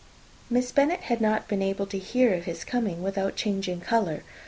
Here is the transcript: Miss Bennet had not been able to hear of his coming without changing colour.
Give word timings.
Miss 0.49 0.71
Bennet 0.71 1.01
had 1.01 1.21
not 1.21 1.47
been 1.47 1.61
able 1.61 1.85
to 1.85 1.99
hear 1.99 2.33
of 2.33 2.45
his 2.45 2.63
coming 2.65 3.03
without 3.03 3.35
changing 3.35 3.81
colour. 3.81 4.23